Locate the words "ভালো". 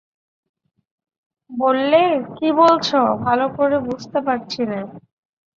3.23-3.45